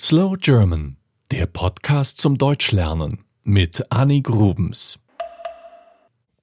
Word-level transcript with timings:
Slow 0.00 0.36
German, 0.36 0.96
der 1.30 1.46
Podcast 1.46 2.18
zum 2.18 2.36
Deutschlernen 2.36 3.24
mit 3.44 3.92
Annie 3.92 4.22
Grubens. 4.22 4.98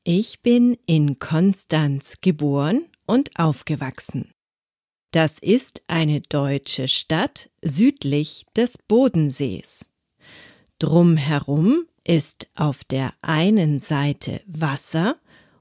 Ich 0.05 0.42
bin 0.42 0.77
in 0.85 1.20
Konstanz 1.20 2.22
geboren 2.22 2.85
und 3.06 3.37
aufgewachsen. 3.37 4.32
Das 5.11 5.37
ist 5.37 5.83
eine 5.87 6.22
deutsche 6.22 6.87
Stadt 6.87 7.50
südlich 7.61 8.45
des 8.55 8.77
Bodensees. 8.77 9.89
Drumherum 10.79 11.86
ist 12.05 12.49
auf 12.55 12.86
der 12.86 13.13
einen 13.21 13.79
Seite 13.79 14.41
Wasser 14.47 15.18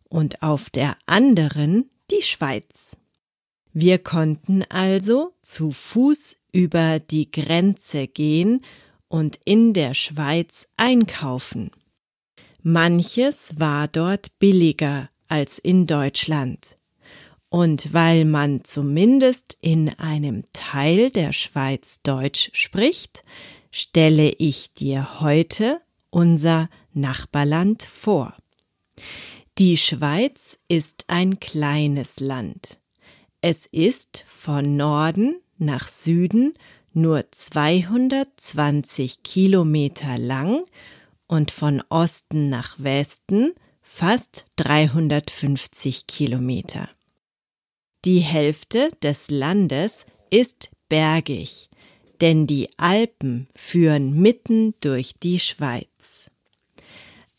und 0.08 0.44
auf 0.44 0.70
der 0.70 0.96
anderen 1.06 1.90
die 2.12 2.22
Schweiz. 2.22 2.99
Wir 3.72 3.98
konnten 3.98 4.64
also 4.68 5.34
zu 5.42 5.70
Fuß 5.70 6.38
über 6.52 6.98
die 6.98 7.30
Grenze 7.30 8.08
gehen 8.08 8.64
und 9.08 9.38
in 9.44 9.74
der 9.74 9.94
Schweiz 9.94 10.68
einkaufen. 10.76 11.70
Manches 12.62 13.54
war 13.58 13.88
dort 13.88 14.38
billiger 14.38 15.08
als 15.28 15.58
in 15.58 15.86
Deutschland. 15.86 16.76
Und 17.48 17.92
weil 17.92 18.24
man 18.24 18.64
zumindest 18.64 19.58
in 19.60 19.88
einem 19.98 20.44
Teil 20.52 21.10
der 21.10 21.32
Schweiz 21.32 22.00
Deutsch 22.02 22.50
spricht, 22.52 23.24
stelle 23.70 24.30
ich 24.30 24.74
dir 24.74 25.20
heute 25.20 25.80
unser 26.10 26.68
Nachbarland 26.92 27.82
vor. 27.82 28.36
Die 29.58 29.76
Schweiz 29.76 30.58
ist 30.68 31.04
ein 31.08 31.40
kleines 31.40 32.20
Land. 32.20 32.79
Es 33.42 33.64
ist 33.64 34.22
von 34.26 34.76
Norden 34.76 35.40
nach 35.56 35.88
Süden 35.88 36.52
nur 36.92 37.24
220 37.30 39.22
Kilometer 39.22 40.18
lang 40.18 40.62
und 41.26 41.50
von 41.50 41.82
Osten 41.88 42.50
nach 42.50 42.74
Westen 42.78 43.54
fast 43.80 44.44
350 44.56 46.06
Kilometer. 46.06 46.86
Die 48.04 48.20
Hälfte 48.20 48.90
des 49.02 49.30
Landes 49.30 50.04
ist 50.30 50.76
bergig, 50.90 51.70
denn 52.20 52.46
die 52.46 52.68
Alpen 52.76 53.48
führen 53.56 54.20
mitten 54.20 54.74
durch 54.80 55.14
die 55.22 55.38
Schweiz. 55.38 56.30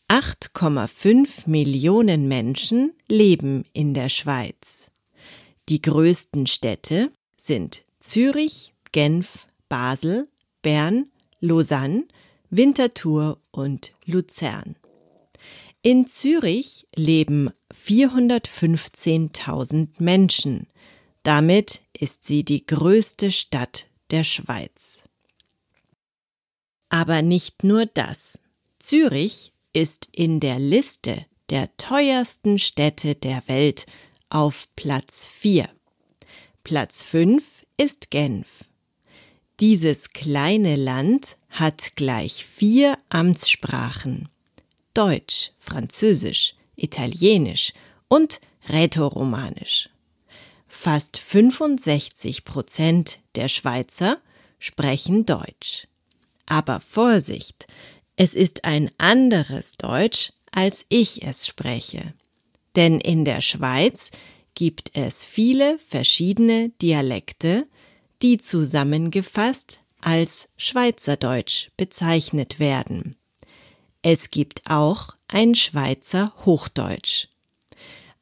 8,5 0.08 1.48
Millionen 1.48 2.26
Menschen 2.26 2.92
leben 3.08 3.64
in 3.72 3.94
der 3.94 4.08
Schweiz. 4.08 4.91
Die 5.72 5.80
größten 5.80 6.46
Städte 6.46 7.10
sind 7.38 7.84
Zürich, 7.98 8.74
Genf, 8.92 9.46
Basel, 9.70 10.28
Bern, 10.60 11.06
Lausanne, 11.40 12.04
Winterthur 12.50 13.40
und 13.52 13.94
Luzern. 14.04 14.76
In 15.80 16.06
Zürich 16.06 16.86
leben 16.94 17.48
415.000 17.74 19.88
Menschen. 19.98 20.66
Damit 21.22 21.80
ist 21.98 22.24
sie 22.24 22.44
die 22.44 22.66
größte 22.66 23.30
Stadt 23.30 23.86
der 24.10 24.24
Schweiz. 24.24 25.04
Aber 26.90 27.22
nicht 27.22 27.64
nur 27.64 27.86
das. 27.86 28.40
Zürich 28.78 29.54
ist 29.72 30.10
in 30.12 30.38
der 30.38 30.58
Liste 30.58 31.24
der 31.48 31.74
teuersten 31.78 32.58
Städte 32.58 33.14
der 33.14 33.48
Welt 33.48 33.86
auf 34.32 34.66
Platz 34.76 35.26
4. 35.26 35.68
Platz 36.64 37.02
5 37.02 37.66
ist 37.76 38.10
Genf. 38.10 38.64
Dieses 39.60 40.10
kleine 40.10 40.76
Land 40.76 41.36
hat 41.50 41.96
gleich 41.96 42.46
vier 42.46 42.98
Amtssprachen. 43.10 44.30
Deutsch, 44.94 45.52
Französisch, 45.58 46.54
Italienisch 46.76 47.74
und 48.08 48.40
Rätoromanisch. 48.70 49.90
Fast 50.66 51.18
65 51.18 52.44
Prozent 52.44 53.20
der 53.34 53.48
Schweizer 53.48 54.18
sprechen 54.58 55.26
Deutsch. 55.26 55.88
Aber 56.46 56.80
Vorsicht, 56.80 57.66
es 58.16 58.32
ist 58.32 58.64
ein 58.64 58.90
anderes 58.96 59.72
Deutsch, 59.72 60.32
als 60.52 60.86
ich 60.88 61.22
es 61.22 61.46
spreche. 61.46 62.14
Denn 62.76 63.00
in 63.00 63.24
der 63.24 63.40
Schweiz 63.40 64.10
gibt 64.54 64.92
es 64.94 65.24
viele 65.24 65.78
verschiedene 65.78 66.70
Dialekte, 66.80 67.66
die 68.22 68.38
zusammengefasst 68.38 69.80
als 70.00 70.48
Schweizerdeutsch 70.56 71.70
bezeichnet 71.76 72.58
werden. 72.58 73.16
Es 74.02 74.30
gibt 74.30 74.62
auch 74.66 75.14
ein 75.28 75.54
Schweizer 75.54 76.34
Hochdeutsch. 76.44 77.28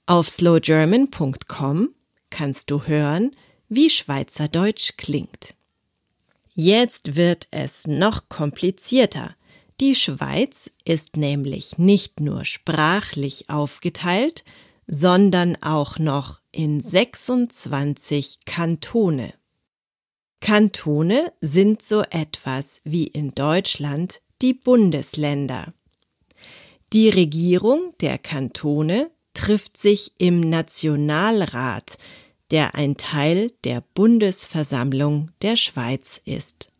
Auf 0.06 0.28
slowgerman.com 0.28 1.94
kannst 2.28 2.70
du 2.70 2.82
hören, 2.84 3.34
wie 3.68 3.88
Schweizerdeutsch 3.88 4.96
klingt. 4.96 5.54
Jetzt 6.54 7.16
wird 7.16 7.48
es 7.50 7.86
noch 7.86 8.28
komplizierter. 8.28 9.34
Die 9.80 9.94
Schweiz 9.94 10.70
ist 10.84 11.16
nämlich 11.16 11.78
nicht 11.78 12.20
nur 12.20 12.44
sprachlich 12.44 13.48
aufgeteilt, 13.48 14.44
sondern 14.86 15.56
auch 15.62 15.98
noch 15.98 16.38
in 16.52 16.82
26 16.82 18.40
Kantone. 18.44 19.32
Kantone 20.40 21.32
sind 21.40 21.80
so 21.80 22.02
etwas 22.10 22.82
wie 22.84 23.06
in 23.06 23.34
Deutschland 23.34 24.20
die 24.42 24.52
Bundesländer. 24.52 25.72
Die 26.92 27.08
Regierung 27.08 27.94
der 28.00 28.18
Kantone 28.18 29.10
trifft 29.32 29.78
sich 29.78 30.12
im 30.18 30.40
Nationalrat, 30.40 31.96
der 32.50 32.74
ein 32.74 32.98
Teil 32.98 33.50
der 33.64 33.82
Bundesversammlung 33.94 35.30
der 35.40 35.56
Schweiz 35.56 36.20
ist. 36.22 36.70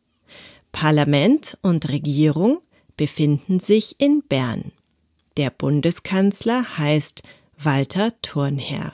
Parlament 0.73 1.57
und 1.63 1.89
Regierung 1.89 2.61
befinden 3.01 3.61
sich 3.61 3.99
in 3.99 4.23
Bern. 4.29 4.73
Der 5.39 5.49
Bundeskanzler 5.49 6.77
heißt 6.77 7.23
Walter 7.57 8.13
Thurnherr. 8.21 8.93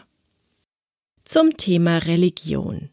Zum 1.24 1.56
Thema 1.56 1.98
Religion. 1.98 2.90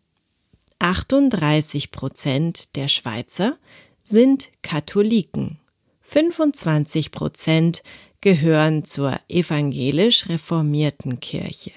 38 0.80 1.92
Prozent 1.92 2.76
der 2.76 2.88
Schweizer 2.88 3.60
sind 4.04 4.50
Katholiken. 4.64 5.60
25 6.02 7.12
Prozent 7.12 7.84
gehören 8.20 8.84
zur 8.84 9.20
evangelisch 9.30 10.30
reformierten 10.30 11.20
Kirche. 11.20 11.74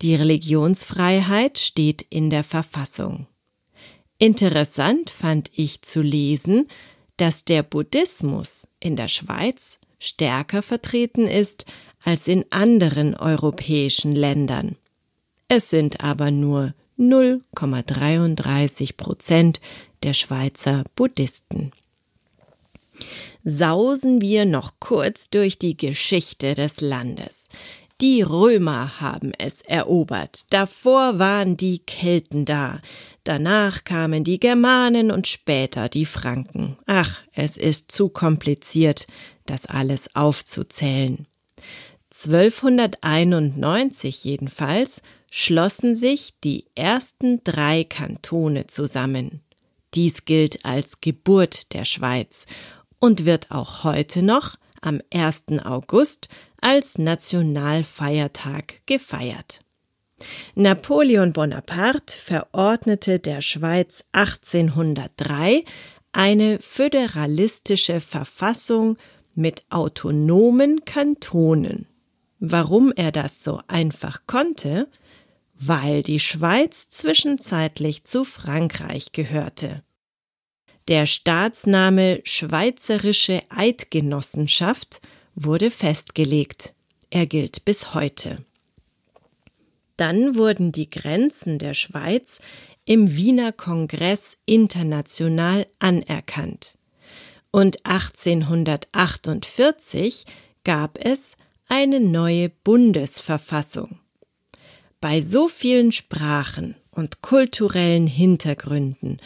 Die 0.00 0.14
Religionsfreiheit 0.14 1.58
steht 1.58 2.02
in 2.02 2.30
der 2.30 2.44
Verfassung. 2.44 3.26
Interessant 4.18 5.10
fand 5.10 5.50
ich 5.56 5.82
zu 5.82 6.00
lesen, 6.02 6.68
dass 7.22 7.44
der 7.44 7.62
Buddhismus 7.62 8.66
in 8.80 8.96
der 8.96 9.06
Schweiz 9.06 9.78
stärker 10.00 10.60
vertreten 10.60 11.28
ist 11.28 11.66
als 12.02 12.26
in 12.26 12.44
anderen 12.50 13.14
europäischen 13.14 14.16
Ländern. 14.16 14.74
Es 15.46 15.70
sind 15.70 16.00
aber 16.00 16.32
nur 16.32 16.74
0,33 16.98 18.96
Prozent 18.96 19.60
der 20.02 20.14
Schweizer 20.14 20.82
Buddhisten. 20.96 21.70
Sausen 23.44 24.20
wir 24.20 24.44
noch 24.44 24.72
kurz 24.80 25.30
durch 25.30 25.60
die 25.60 25.76
Geschichte 25.76 26.54
des 26.54 26.80
Landes. 26.80 27.46
Die 28.02 28.22
Römer 28.22 29.00
haben 29.00 29.32
es 29.38 29.62
erobert, 29.62 30.46
davor 30.50 31.20
waren 31.20 31.56
die 31.56 31.78
Kelten 31.78 32.44
da, 32.44 32.80
danach 33.22 33.84
kamen 33.84 34.24
die 34.24 34.40
Germanen 34.40 35.12
und 35.12 35.28
später 35.28 35.88
die 35.88 36.04
Franken. 36.04 36.76
Ach, 36.86 37.20
es 37.32 37.56
ist 37.56 37.92
zu 37.92 38.08
kompliziert, 38.08 39.06
das 39.46 39.66
alles 39.66 40.16
aufzuzählen. 40.16 41.28
1291 42.10 44.24
jedenfalls 44.24 45.02
schlossen 45.30 45.94
sich 45.94 46.34
die 46.42 46.64
ersten 46.74 47.44
drei 47.44 47.84
Kantone 47.84 48.66
zusammen. 48.66 49.42
Dies 49.94 50.24
gilt 50.24 50.64
als 50.64 51.00
Geburt 51.00 51.72
der 51.72 51.84
Schweiz 51.84 52.48
und 52.98 53.26
wird 53.26 53.52
auch 53.52 53.84
heute 53.84 54.24
noch 54.24 54.56
am 54.82 55.00
1. 55.12 55.64
August 55.64 56.28
als 56.60 56.98
Nationalfeiertag 56.98 58.82
gefeiert. 58.86 59.60
Napoleon 60.54 61.32
Bonaparte 61.32 62.16
verordnete 62.16 63.18
der 63.18 63.40
Schweiz 63.40 64.04
1803 64.12 65.64
eine 66.12 66.58
föderalistische 66.60 68.00
Verfassung 68.00 68.96
mit 69.34 69.64
autonomen 69.70 70.84
Kantonen. 70.84 71.86
Warum 72.38 72.92
er 72.94 73.12
das 73.12 73.42
so 73.42 73.60
einfach 73.68 74.26
konnte? 74.26 74.88
Weil 75.54 76.02
die 76.02 76.20
Schweiz 76.20 76.90
zwischenzeitlich 76.90 78.04
zu 78.04 78.24
Frankreich 78.24 79.12
gehörte. 79.12 79.82
Der 80.88 81.06
Staatsname 81.06 82.20
Schweizerische 82.24 83.40
Eidgenossenschaft 83.50 85.00
wurde 85.36 85.70
festgelegt. 85.70 86.74
Er 87.10 87.26
gilt 87.26 87.64
bis 87.64 87.94
heute. 87.94 88.44
Dann 89.96 90.34
wurden 90.34 90.72
die 90.72 90.90
Grenzen 90.90 91.60
der 91.60 91.74
Schweiz 91.74 92.40
im 92.84 93.14
Wiener 93.14 93.52
Kongress 93.52 94.38
international 94.44 95.68
anerkannt. 95.78 96.78
Und 97.52 97.86
1848 97.86 100.26
gab 100.64 100.98
es 100.98 101.36
eine 101.68 102.00
neue 102.00 102.48
Bundesverfassung. 102.48 104.00
Bei 105.00 105.20
so 105.20 105.46
vielen 105.46 105.92
Sprachen 105.92 106.74
und 106.90 107.22
kulturellen 107.22 108.08
Hintergründen 108.08 109.20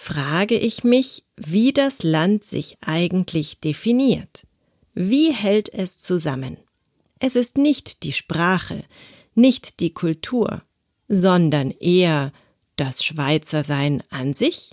frage 0.00 0.58
ich 0.58 0.82
mich, 0.82 1.24
wie 1.36 1.74
das 1.74 2.02
Land 2.02 2.42
sich 2.42 2.78
eigentlich 2.80 3.60
definiert. 3.60 4.46
Wie 4.94 5.30
hält 5.30 5.72
es 5.72 5.98
zusammen? 5.98 6.56
Es 7.18 7.36
ist 7.36 7.58
nicht 7.58 8.02
die 8.02 8.14
Sprache, 8.14 8.82
nicht 9.34 9.78
die 9.78 9.92
Kultur, 9.92 10.62
sondern 11.06 11.70
eher 11.70 12.32
das 12.76 13.04
Schweizersein 13.04 14.02
an 14.08 14.32
sich? 14.32 14.72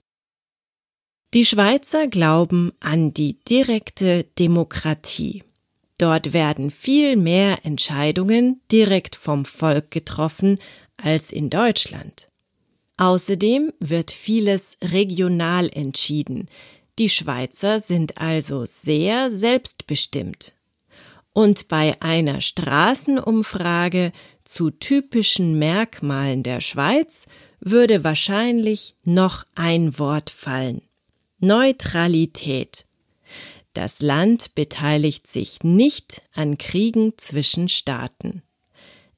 Die 1.34 1.46
Schweizer 1.46 2.08
glauben 2.08 2.72
an 2.80 3.14
die 3.14 3.38
direkte 3.44 4.24
Demokratie. 4.40 5.44
Dort 5.98 6.32
werden 6.32 6.72
viel 6.72 7.18
mehr 7.18 7.66
Entscheidungen 7.66 8.62
direkt 8.72 9.18
vom 9.18 9.44
Volk 9.44 9.92
getroffen 9.92 10.58
als 10.96 11.32
in 11.32 11.50
Deutschland. 11.50 12.30
Außerdem 12.98 13.72
wird 13.80 14.12
vieles 14.12 14.78
regional 14.84 15.70
entschieden. 15.72 16.50
Die 16.98 17.10
Schweizer 17.10 17.80
sind 17.80 18.20
also 18.20 18.66
sehr 18.66 19.30
selbstbestimmt. 19.30 20.54
Und 21.32 21.68
bei 21.68 21.96
einer 22.02 22.42
Straßenumfrage 22.42 24.12
zu 24.44 24.72
typischen 24.72 25.60
Merkmalen 25.60 26.42
der 26.42 26.62
Schweiz 26.62 27.28
würde 27.60 28.04
wahrscheinlich 28.04 28.96
noch 29.04 29.46
ein 29.54 30.00
Wort 30.00 30.32
fallen. 30.32 30.82
Neutralität. 31.40 32.88
Das 33.74 34.02
Land 34.02 34.56
beteiligt 34.56 35.28
sich 35.28 35.62
nicht 35.62 36.24
an 36.34 36.58
Kriegen 36.58 37.14
zwischen 37.18 37.70
Staaten. 37.70 38.42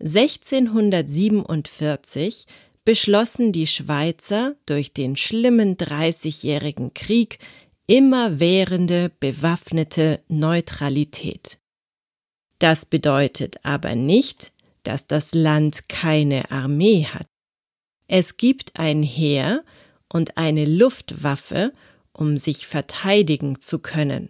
1647 0.02 2.46
beschlossen 2.90 3.52
die 3.52 3.68
Schweizer 3.68 4.56
durch 4.66 4.94
den 4.94 5.16
schlimmen 5.16 5.78
Dreißigjährigen 5.78 6.96
Krieg 6.96 7.38
immerwährende 7.86 9.12
bewaffnete 9.20 10.24
Neutralität. 10.28 11.60
Das 12.58 12.88
bedeutet 12.88 13.64
aber 13.64 13.94
nicht, 13.94 14.54
dass 14.82 15.06
das 15.06 15.36
Land 15.36 15.88
keine 15.88 16.50
Armee 16.50 17.06
hat. 17.06 17.28
Es 18.08 18.38
gibt 18.38 18.80
ein 18.80 19.04
Heer 19.04 19.64
und 20.12 20.38
eine 20.38 20.66
Luftwaffe, 20.66 21.72
um 22.12 22.38
sich 22.38 22.66
verteidigen 22.66 23.62
zu 23.62 23.78
können. 23.78 24.30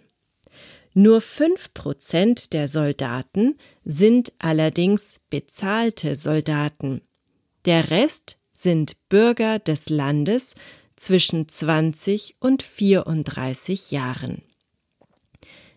Nur 0.93 1.21
fünf 1.21 1.73
Prozent 1.73 2.51
der 2.51 2.67
Soldaten 2.67 3.57
sind 3.85 4.33
allerdings 4.37 5.21
bezahlte 5.29 6.17
Soldaten. 6.17 7.01
Der 7.63 7.89
Rest 7.89 8.38
sind 8.61 8.97
Bürger 9.09 9.59
des 9.59 9.89
Landes 9.89 10.55
zwischen 10.95 11.47
20 11.47 12.35
und 12.39 12.61
34 12.61 13.91
Jahren. 13.91 14.41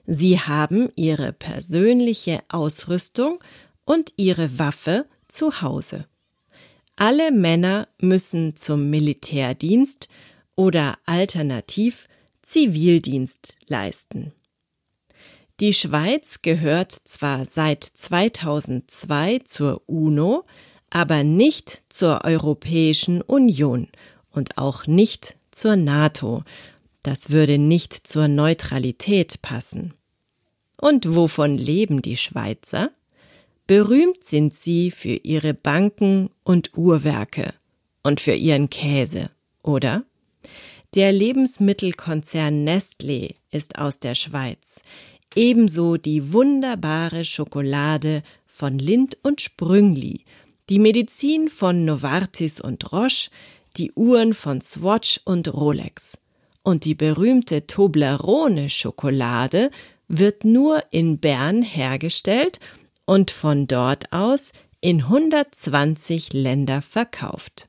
Sie 0.04 0.40
haben 0.40 0.90
ihre 0.96 1.32
persönliche 1.32 2.40
Ausrüstung 2.48 3.38
und 3.84 4.12
ihre 4.16 4.58
Waffe 4.58 5.06
zu 5.28 5.62
Hause. 5.62 6.06
Alle 6.96 7.30
Männer 7.30 7.88
müssen 8.00 8.56
zum 8.56 8.90
Militärdienst 8.90 10.08
oder 10.56 10.98
alternativ 11.06 12.08
Zivildienst 12.42 13.56
leisten. 13.68 14.32
Die 15.60 15.72
Schweiz 15.72 16.42
gehört 16.42 16.90
zwar 16.90 17.44
seit 17.44 17.84
2002 17.84 19.40
zur 19.44 19.82
UNO, 19.86 20.44
aber 20.92 21.24
nicht 21.24 21.84
zur 21.88 22.24
Europäischen 22.24 23.22
Union 23.22 23.88
und 24.30 24.58
auch 24.58 24.86
nicht 24.86 25.36
zur 25.50 25.74
NATO. 25.74 26.44
Das 27.02 27.30
würde 27.30 27.56
nicht 27.56 28.06
zur 28.06 28.28
Neutralität 28.28 29.40
passen. 29.40 29.94
Und 30.78 31.14
wovon 31.14 31.56
leben 31.56 32.02
die 32.02 32.18
Schweizer? 32.18 32.90
Berühmt 33.66 34.22
sind 34.22 34.52
sie 34.52 34.90
für 34.90 35.14
ihre 35.22 35.54
Banken 35.54 36.28
und 36.44 36.76
Uhrwerke 36.76 37.54
und 38.02 38.20
für 38.20 38.34
ihren 38.34 38.68
Käse, 38.68 39.30
oder? 39.62 40.04
Der 40.94 41.10
Lebensmittelkonzern 41.10 42.68
Nestlé 42.68 43.36
ist 43.50 43.78
aus 43.78 43.98
der 43.98 44.14
Schweiz, 44.14 44.82
ebenso 45.34 45.96
die 45.96 46.34
wunderbare 46.34 47.24
Schokolade 47.24 48.22
von 48.44 48.78
Lind 48.78 49.16
und 49.22 49.40
Sprüngli, 49.40 50.24
die 50.68 50.78
Medizin 50.78 51.48
von 51.48 51.84
Novartis 51.84 52.60
und 52.60 52.92
Roche, 52.92 53.30
die 53.76 53.92
Uhren 53.92 54.34
von 54.34 54.60
Swatch 54.60 55.20
und 55.24 55.52
Rolex. 55.52 56.18
Und 56.62 56.84
die 56.84 56.94
berühmte 56.94 57.66
Toblerone 57.66 58.70
Schokolade 58.70 59.70
wird 60.08 60.44
nur 60.44 60.82
in 60.90 61.18
Bern 61.18 61.62
hergestellt 61.62 62.60
und 63.06 63.30
von 63.30 63.66
dort 63.66 64.12
aus 64.12 64.52
in 64.80 65.02
120 65.02 66.32
Länder 66.32 66.82
verkauft. 66.82 67.68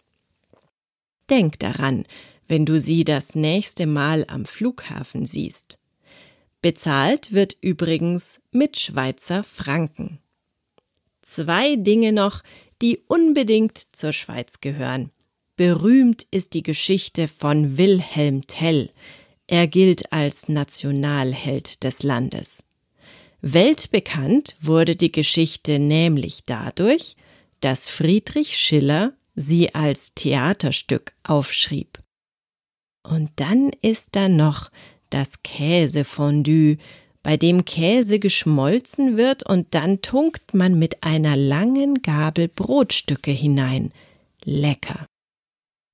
Denk 1.30 1.60
daran, 1.60 2.06
wenn 2.48 2.66
du 2.66 2.78
sie 2.78 3.04
das 3.04 3.36
nächste 3.36 3.86
Mal 3.86 4.26
am 4.28 4.46
Flughafen 4.46 5.26
siehst. 5.26 5.80
Bezahlt 6.62 7.32
wird 7.32 7.58
übrigens 7.62 8.42
mit 8.52 8.78
Schweizer 8.78 9.44
Franken. 9.44 10.20
Zwei 11.22 11.76
Dinge 11.76 12.12
noch, 12.12 12.42
die 12.84 13.00
unbedingt 13.08 13.88
zur 13.94 14.12
Schweiz 14.12 14.60
gehören. 14.60 15.10
Berühmt 15.56 16.28
ist 16.32 16.54
die 16.54 16.64
Geschichte 16.64 17.30
von 17.30 17.78
Wilhelm 17.78 18.46
Tell. 18.46 18.90
Er 19.48 19.68
gilt 19.68 20.12
als 20.12 20.50
Nationalheld 20.50 21.86
des 21.86 22.04
Landes. 22.04 22.66
Weltbekannt 23.40 24.58
wurde 24.60 24.98
die 24.98 25.14
Geschichte 25.14 25.80
nämlich 25.80 26.44
dadurch, 26.46 27.16
dass 27.62 27.88
Friedrich 27.88 28.58
Schiller 28.58 29.14
sie 29.34 29.74
als 29.74 30.14
Theaterstück 30.14 31.14
aufschrieb. 31.24 32.00
Und 33.02 33.32
dann 33.38 33.72
ist 33.82 34.10
da 34.18 34.28
noch 34.28 34.70
das 35.10 35.42
Käsefondue, 35.44 36.78
bei 37.24 37.38
dem 37.38 37.66
Käse 37.66 38.20
geschmolzen 38.20 39.18
wird 39.18 39.44
und 39.48 39.74
dann 39.74 40.02
tunkt 40.02 40.54
man 40.54 40.78
mit 40.78 41.04
einer 41.04 41.38
langen 41.38 42.02
Gabel 42.02 42.50
Brotstücke 42.50 43.32
hinein. 43.32 43.92
Lecker. 44.44 45.06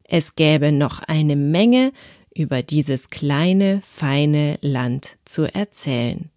Es 0.04 0.34
gäbe 0.34 0.72
noch 0.72 1.04
eine 1.04 1.36
Menge 1.36 1.94
über 2.36 2.64
dieses 2.64 3.12
kleine, 3.12 3.82
feine 3.86 4.58
Land 4.62 5.18
zu 5.24 5.44
erzählen. 5.54 6.32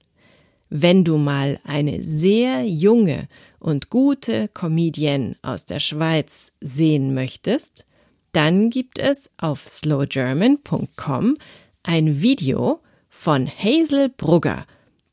Wenn 0.69 1.05
du 1.05 1.17
mal 1.17 1.59
eine 1.65 2.03
sehr 2.03 2.65
junge 2.67 3.29
und 3.59 3.89
gute 3.89 4.49
Comedienne 4.49 5.37
aus 5.43 5.65
der 5.65 5.81
Schweiz 5.81 6.53
sehen 6.61 7.15
möchtest, 7.15 7.87
dann 8.33 8.71
gibt 8.71 8.99
es 8.99 9.31
auf 9.39 9.69
slowgerman.com 9.69 11.37
ein 11.83 12.23
Video 12.23 12.81
von 13.09 13.47
Hazel 13.47 14.09
Brugger, 14.09 14.65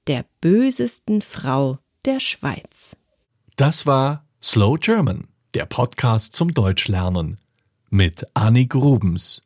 der 0.09 0.25
bösesten 0.41 1.21
Frau 1.21 1.77
der 2.03 2.19
Schweiz. 2.19 2.97
Das 3.55 3.85
war 3.85 4.25
Slow 4.43 4.77
German, 4.79 5.27
der 5.53 5.67
Podcast 5.67 6.35
zum 6.35 6.51
Deutschlernen 6.51 7.39
mit 7.89 8.25
Annie 8.33 8.67
Grubens. 8.67 9.43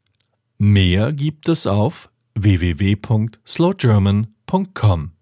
Mehr 0.58 1.12
gibt 1.12 1.50
es 1.50 1.68
auf 1.68 2.10
www.slowgerman.com. 2.36 5.13